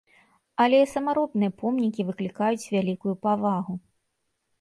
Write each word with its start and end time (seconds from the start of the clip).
Але 0.63 0.77
і 0.83 0.85
самаробныя 0.93 1.51
помнікі 1.59 2.05
выклікаюць 2.07 2.69
вялікую 2.77 3.13
павагу. 3.27 3.73